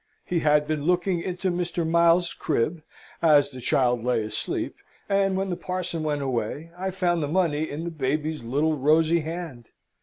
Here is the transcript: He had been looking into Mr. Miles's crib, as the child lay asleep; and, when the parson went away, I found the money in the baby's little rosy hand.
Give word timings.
He 0.25 0.39
had 0.39 0.67
been 0.67 0.85
looking 0.85 1.21
into 1.21 1.51
Mr. 1.51 1.87
Miles's 1.87 2.33
crib, 2.33 2.81
as 3.21 3.51
the 3.51 3.61
child 3.61 4.03
lay 4.03 4.23
asleep; 4.23 4.75
and, 5.07 5.37
when 5.37 5.51
the 5.51 5.55
parson 5.55 6.01
went 6.01 6.23
away, 6.23 6.71
I 6.75 6.89
found 6.89 7.21
the 7.21 7.27
money 7.27 7.69
in 7.69 7.83
the 7.83 7.91
baby's 7.91 8.41
little 8.43 8.75
rosy 8.75 9.19
hand. 9.19 9.67